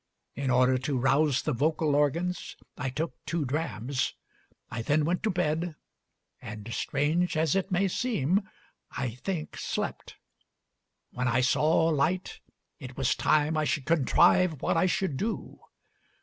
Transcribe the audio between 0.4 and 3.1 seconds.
order to rouse the vocal organs I